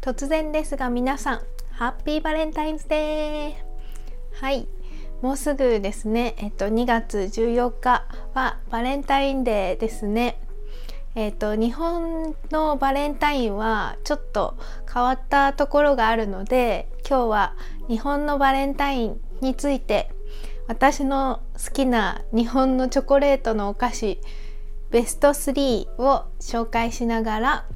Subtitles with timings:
[0.00, 3.54] 突然ですが皆さんハッピーバレンタインズデー
[4.32, 4.68] はい
[5.22, 6.36] もうすぐですね。
[6.38, 10.40] えっと2月14日はバレンタインデーですね。
[11.16, 14.56] えっと日本のバレンタインはちょっと
[14.92, 17.56] 変わったところがあるので今日は
[17.88, 20.08] 日本のバレンタインについて
[20.68, 24.20] 私の好きな日本のチョコレートのお菓子
[24.90, 27.66] ベスト3を紹介しながら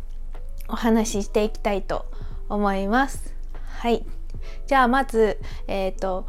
[0.73, 2.07] お話ししていきたいと
[2.49, 3.35] 思います。
[3.79, 4.05] はい。
[4.67, 5.39] じゃあまず、
[5.69, 6.27] えっ、ー、と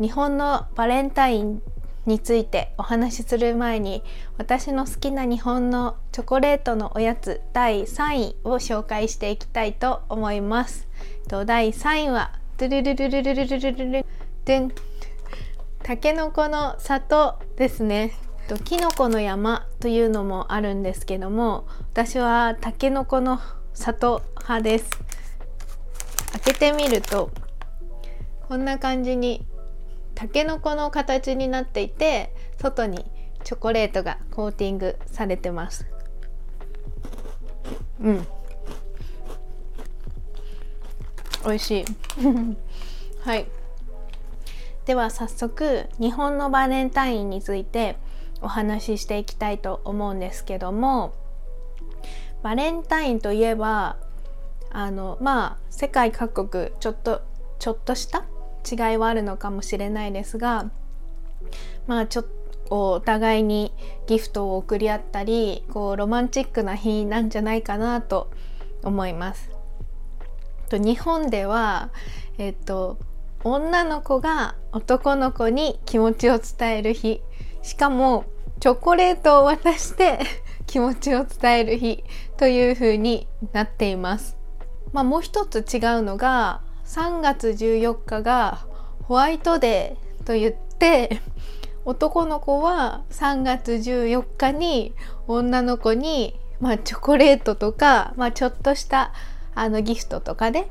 [0.00, 1.62] 日本のバレンタイン
[2.06, 4.02] についてお話しする前に
[4.38, 10.88] 私の好きな日本のチョコレートのおやつ第3位を紹介していきたいと思います。
[11.28, 14.04] と第3位はドゥルルルルルルルルル
[14.46, 14.72] ルン
[15.82, 18.12] たけのこの里ですね。
[18.48, 23.38] ときのこの山というのもあるんですけども私はたけのこの
[23.78, 24.90] 里派です。
[26.32, 27.30] 開けてみると
[28.48, 29.46] こんな感じに
[30.14, 33.04] たけのこの形になっていて外に
[33.44, 35.86] チョコレートがコーティングされてます。
[38.00, 38.26] うん。
[41.44, 41.84] 美味しい。
[43.22, 43.46] はい。
[44.86, 47.96] では早速日本のバレンタインについて
[48.40, 51.12] お話ししていきたいと思うんですけども
[52.42, 53.96] バレンタインといえば
[54.70, 57.22] あのまあ世界各国ちょっと
[57.58, 58.24] ちょっとした
[58.70, 60.70] 違いはあるのかもしれないですが
[61.86, 62.38] まあちょっと
[62.70, 63.72] お互いに
[64.06, 68.30] ギフトを贈り合ったりこうロマンチックな日なんじゃないかなと
[68.82, 69.50] 思います。
[70.68, 71.88] と日本では、
[72.36, 72.98] えっと、
[73.42, 77.22] 女の子が男の子に気持ちを伝える日
[77.62, 78.26] しかも
[78.60, 80.18] チョコレートを渡して
[80.68, 82.04] 気持ちを伝える日
[82.36, 84.36] という風になっています。
[84.92, 88.66] まあ、もう一つ違うのが3月14日が
[89.02, 91.20] ホワイトデーと言って
[91.84, 94.92] 男の子は3月14日に
[95.26, 99.12] 女の子に、まあ、チョコレートとか、まあ、ちょっとした
[99.54, 100.68] あのギフトとかで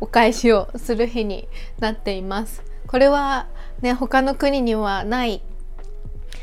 [0.00, 1.48] お返しをする日に
[1.78, 2.62] なっています。
[2.88, 3.46] これは
[3.80, 5.40] ね他の国にはない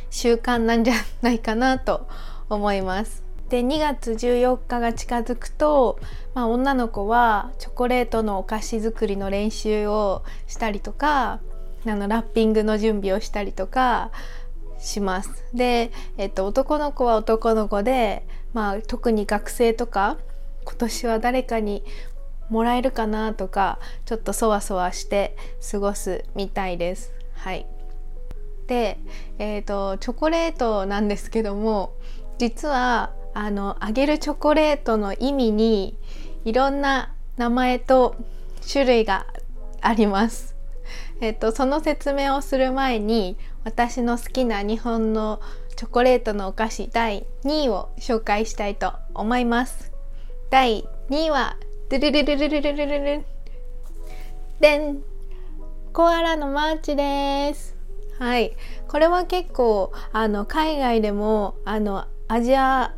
[0.09, 2.07] 習慣なんじゃないかなと
[2.49, 3.23] 思います。
[3.49, 5.99] で2月14日が近づくと、
[6.33, 11.39] まあ、女の子はチョコレートのお菓子作りの練習をしたりとか
[11.85, 14.11] あのラッピングの準備をしたりとか
[14.79, 15.45] します。
[15.53, 20.17] で、えっと、男の子は男の子で、まあ、特に学生とか
[20.65, 21.83] 今年は誰かに
[22.49, 25.35] もらえるかなとかちょっとそわそわして
[25.71, 27.13] 過ごすみたいです。
[27.35, 27.67] はい
[28.67, 28.97] で、
[29.39, 31.93] えーと、チョコレートなんですけども
[32.43, 35.97] 実はあのあげるチョコレートの意味に
[36.43, 38.17] いろんな名前と
[38.69, 39.25] 種類が
[39.79, 40.53] あります。
[41.21, 45.39] えっと、その説明をする前に私の好きな日本の
[45.77, 49.93] チョコレートのお菓子第2位を紹介したいと思います。
[50.49, 51.55] 第2位は
[51.89, 53.25] ドゥルルルルルルルルル
[54.59, 55.01] でん
[55.93, 57.77] コアラのマーチです。
[58.19, 58.51] はい、
[58.89, 62.93] これは結構あの海外でもあのアジア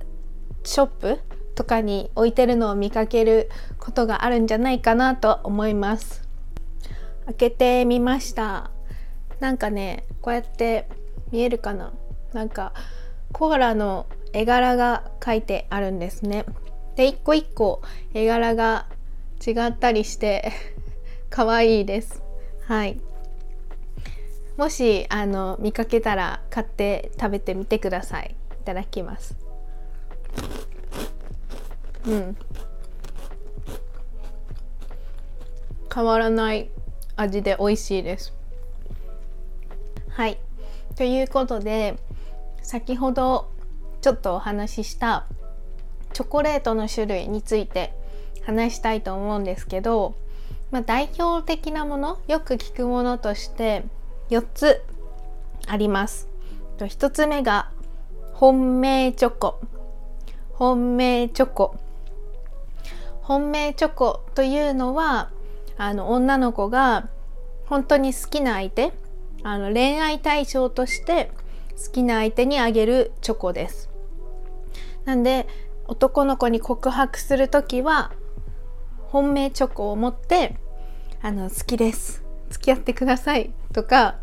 [0.64, 1.20] ショップ
[1.56, 3.50] とかに置いてるのを見かける
[3.80, 6.28] ことがあるんじゃないかなと思います。
[7.26, 8.72] 開けてみました。
[9.40, 10.88] なんかねこうやって
[11.32, 11.94] 見えるかな。
[12.34, 12.74] なんか
[13.32, 16.46] コアラの絵柄が書いてあるんですね。
[16.96, 17.82] で一個一個
[18.14, 18.88] 絵柄が
[19.46, 20.52] 違ったりして
[21.30, 22.22] 可愛いです。
[22.68, 23.00] はい。
[24.58, 28.45] もしあの見かけたら買って食べてみてくださいい。
[28.66, 29.38] ただきます。
[32.06, 32.38] うん。
[35.94, 36.70] 変わらない
[37.16, 38.34] 味で美味しいです。
[40.10, 40.38] はい。
[40.96, 41.98] ということで
[42.62, 43.52] 先ほど
[44.02, 45.26] ちょっとお話しした
[46.14, 47.94] チョコレートの種類について
[48.46, 50.16] 話したいと思うんですけど、
[50.72, 53.84] まあ、代表的なものよく聞くものとして
[54.30, 54.82] 4つ
[55.68, 56.30] あります。
[56.78, 57.72] 1つ目が
[58.38, 59.62] 本命チョコ。
[60.52, 61.78] 本命チョコ。
[63.22, 65.32] 本命チョコというのは
[65.78, 67.08] あの女の子が
[67.66, 68.92] 本当に好きな相手
[69.44, 71.32] あの恋愛対象として
[71.82, 73.90] 好きな相手にあげるチョコです。
[75.06, 75.48] なんで
[75.88, 78.12] 男の子に告白する時は
[79.08, 80.58] 本命チョコを持って
[81.22, 82.22] あの好きです。
[82.50, 84.18] 付き合ってくださいとか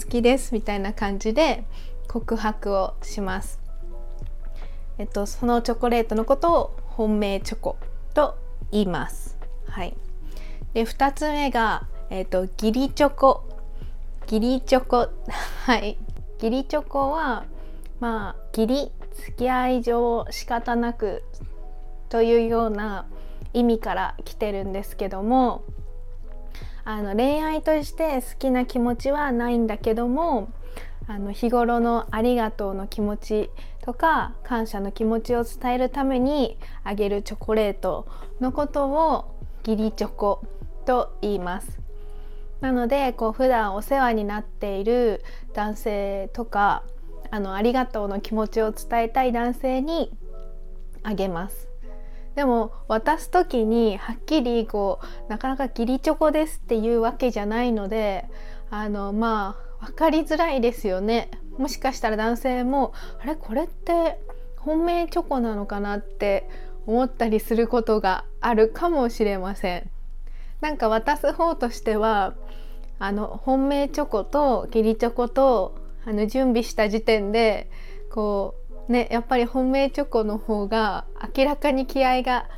[0.00, 1.64] 好きですみたいな感じで
[2.08, 3.60] 告白をします。
[4.98, 7.76] えっと、そのチョコレートのことを本命チョコ
[8.14, 8.36] と
[8.72, 9.36] 言います。
[9.68, 9.96] はい
[10.76, 13.44] で2つ目が、えーと、義理チョコ
[14.30, 15.08] 義理チョコ
[15.64, 15.98] はい
[16.34, 17.44] 義理チョコは
[17.98, 21.24] まあ義理付き合い上仕方なく
[22.10, 23.06] というような
[23.54, 25.64] 意味から来てるんですけども
[26.84, 30.48] あの恋愛として好きな気持ちはないんだけども
[31.08, 33.50] あの日頃のありがとうの気持ち
[33.82, 38.08] とか感謝の気持ちを伝えるためにあげるチョコレート
[38.40, 39.36] のことを
[39.66, 40.42] 義理チョコ
[40.84, 41.78] と言います。
[42.60, 45.22] なのでこう普段お世話になっている
[45.52, 46.82] 男性とか
[47.30, 50.10] あのありがとうの気持ちを伝えたい男性に
[51.02, 51.68] あげます。
[52.34, 58.26] でも渡す時にはっきりこうなかなか義理チョコですっていうわけじゃないので
[58.70, 61.30] あのまあ分かりづらいですよね。
[61.58, 62.92] もしかしたら男性も
[63.22, 63.36] あれ？
[63.36, 64.18] これって
[64.56, 66.48] 本命チョコなのかなって
[66.86, 69.90] 思ったりすることがあるかもしれません。
[70.60, 72.34] なんか渡す方としては
[72.98, 77.70] あの本命チョコと義理チョコとあの準備した時点で
[78.10, 78.54] こ
[78.88, 81.04] うねやっぱり本命チョコの方が
[81.36, 82.48] 明らかに気合が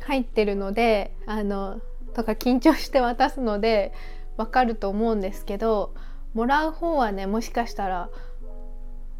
[0.00, 1.80] 入ってるのであの
[2.14, 3.92] とか緊張して渡すので
[4.36, 5.92] わかると思うんですけど
[6.34, 8.10] もらう方はねもしかしたら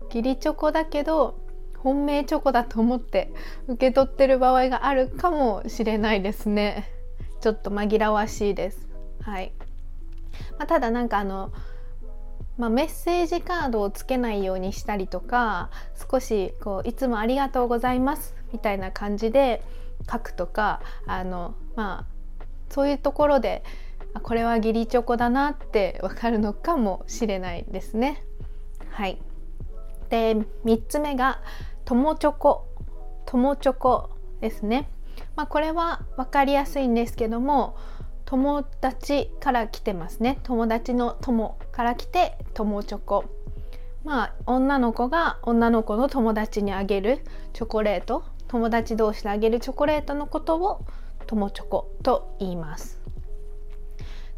[0.06, 1.38] 義理チョコだけど
[1.78, 3.30] 本命チョコだと思って
[3.68, 6.90] 受け取ってる場合があるかもしれないですね。
[7.40, 8.88] ちょっと紛らわしいです。
[9.22, 9.52] はい、
[10.58, 11.52] まあ、ただなんかあの
[12.56, 15.70] まあ、メッセージカードをつけないようにしたりとか
[16.10, 19.62] 少しこういつもありがとうございますみたいな感じで
[20.10, 22.18] 書くとかあのまあ
[22.68, 23.62] そういうところで
[24.22, 28.24] これは義理チョコだなってわかるのかもしれないですね。
[28.90, 29.20] はい。
[30.10, 31.40] で3つ目が
[31.84, 32.66] 友チョコ。
[33.26, 34.10] 友チョコ
[34.40, 34.88] ですね。
[35.36, 37.76] まあ、これは分かりやすいんですけども
[38.24, 40.38] 友達から来てますね。
[40.42, 43.24] 友達の友から来て友チョコ。
[44.04, 47.20] まあ女の子が女の子の友達にあげる
[47.52, 48.24] チョコレート。
[48.48, 50.80] 友達同士であげるチョコレートのことを
[51.26, 52.97] 友チョコと言います。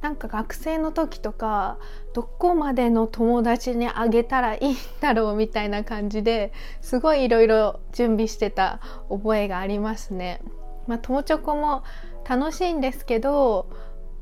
[0.00, 1.78] なんか学生の時とか
[2.14, 8.80] どこまでの友達にあげたらいいんだろうみたいな感じですごいいろいろ準備してた
[9.10, 10.40] 覚えがありますね。
[10.86, 11.84] まあ、友チョコも
[12.28, 13.68] 楽しいんですけど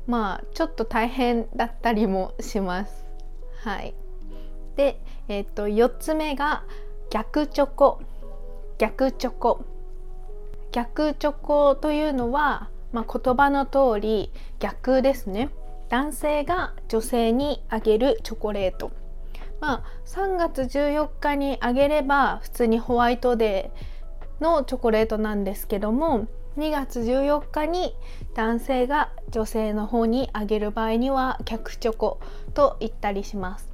[0.05, 3.05] まあちょっと大変だったりもします。
[3.63, 3.93] はい、
[4.75, 6.63] で、えー、と4つ目が
[7.09, 8.01] 逆チョコ
[8.77, 9.65] 逆チョコ
[10.71, 15.49] 逆チョコというのは、まあ、言葉の通り逆ですね
[15.89, 18.91] 男性が女性にあげるチョコレート
[19.59, 26.27] まあ3月14日にあげれば普通にホワイトデーのチョコレートなんですけども
[26.57, 27.95] 2月14日に
[28.35, 32.19] 男性が女性の方にあげる場合には客チョコ
[32.53, 33.69] と言ったりします。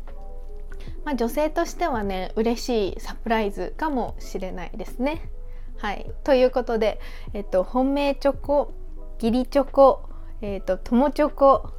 [1.03, 5.29] まあ、女性としてはね嬉しいサプライズかもしれないですね。
[5.77, 6.99] はい、ということで、
[7.33, 8.73] えっと、本命チョコ
[9.19, 10.09] 義理チョコ、
[10.41, 11.71] えっと、友チョコ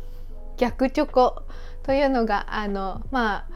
[0.57, 1.43] 逆チョコ
[1.83, 3.49] というのがあのまあ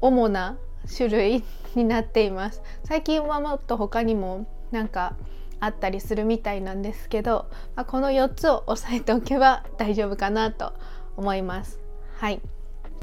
[0.00, 0.58] 主な
[0.96, 1.44] 種類
[1.74, 2.62] になっています。
[2.84, 5.16] 最近はもっと他にもなんか
[5.60, 10.72] あったりするみたいなんですけど、まあ、この4つを押さえておけば大丈夫かなと
[11.16, 11.78] 思います。
[12.16, 12.40] はい。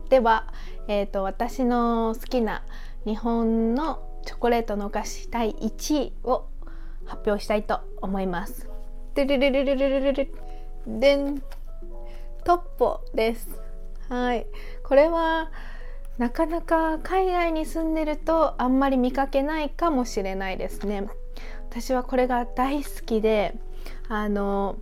[0.10, 0.52] では、
[0.88, 2.64] えーと、私の好きな
[3.06, 6.48] 日本のチョコレートのお菓子第1位を
[7.06, 8.70] 発表したいと思います。
[10.86, 11.42] でん
[12.50, 13.48] トッポです。
[14.10, 14.48] はい。
[14.82, 15.52] これは
[16.18, 21.08] なかなか海外に住んでるとあんまり見かけないかもしれないですね。
[21.70, 23.54] 私はこれが大好きで
[24.08, 24.80] あの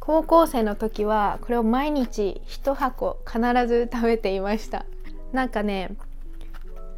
[0.00, 4.84] 高校生の時はこれを毎日1箱必ず食べていました。
[5.32, 5.96] なんかね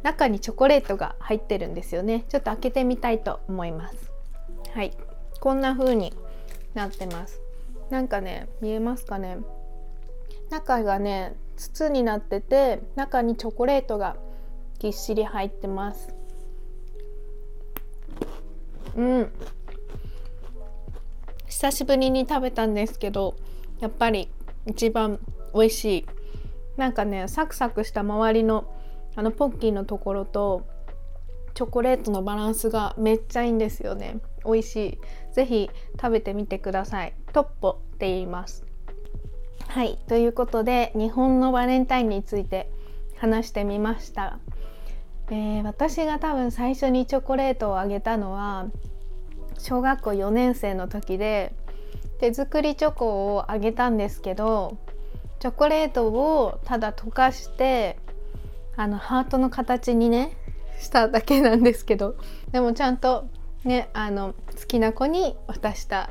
[0.03, 2.25] 中にチョコレートが入ってるんですよね。
[2.27, 4.11] ちょっと開けてみたいと思います。
[4.73, 4.91] はい。
[5.39, 6.13] こんな風に
[6.73, 7.39] なってます。
[7.89, 9.37] なんかね見えますかね。
[10.49, 14.15] 中がね筒になってて中にチョコレートが
[14.79, 16.13] ぎっしり入ってます。
[18.95, 19.31] うん。
[21.47, 23.35] 久しぶりに食べたんですけど
[23.79, 24.29] やっぱり
[24.65, 25.19] 一番
[25.53, 26.05] 美味しい。
[26.77, 28.73] なんかねサクサクした周りの
[29.15, 30.65] あのポッキーのところと
[31.53, 34.19] チョコレートのバランスがめっちゃいいんですよね。
[34.45, 34.99] 美味しい。
[35.33, 35.69] ぜひ
[36.01, 37.13] 食べてみてください。
[37.33, 38.65] トッポって言います。
[39.69, 39.99] はい。
[40.07, 42.71] ということで日本のバレンタインについて
[43.19, 44.39] 話してみました、
[45.29, 48.67] えー、私が多分最初にチョコレートをあげたのは
[49.59, 51.53] 小学校4年生の時で
[52.19, 54.79] 手作りチョコをあげたんですけど
[55.39, 57.99] チョコレートをただ溶かして
[58.75, 60.35] あのハートの形にね
[60.79, 62.15] しただけなんですけど
[62.51, 63.27] でもちゃんと
[63.65, 66.09] ねあの好きな子に渡した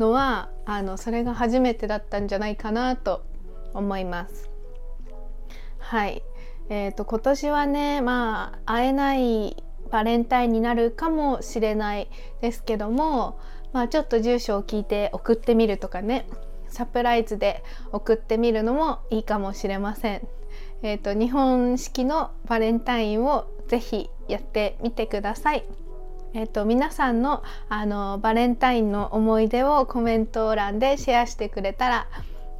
[0.00, 3.24] のはあのそれが初めてだったんじゃないかなと
[3.74, 4.50] 思います。
[5.78, 6.22] はい
[6.70, 12.08] えーと、今年はねまあ会えないバレンタインになるかもしれない
[12.40, 13.38] ですけども、
[13.72, 16.26] まあ、ちょっと住所を聞いて送ってみるとかね
[16.68, 20.26] サプライズで送ってみるのもいいかもしれません。
[20.82, 25.64] えーと、日本式のバレンタインをぜひやってみてください。
[26.32, 32.06] えーと、皆さんのあのバレンタインの思い出をコメント欄でシェアしてくれたら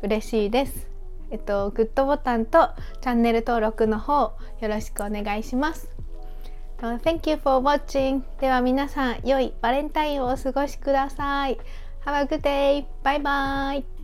[0.03, 0.89] 嬉しいです。
[1.31, 5.89] えっと、グッドボタンとチャンネル登録の方よろしくお願いします。
[6.79, 8.23] Thank you for watching.
[8.41, 11.59] では皆さん良いバレンタインをお過ごしください。
[12.05, 12.85] Have a good day.
[13.05, 14.00] Bye bye.